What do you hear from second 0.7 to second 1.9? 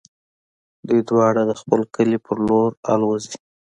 دوی دواړه د خپل